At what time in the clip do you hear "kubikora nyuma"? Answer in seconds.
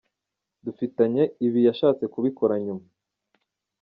2.13-2.83